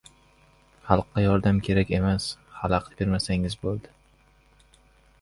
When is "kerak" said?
1.69-1.93